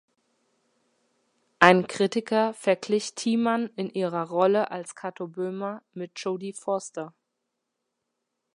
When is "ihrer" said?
3.91-4.27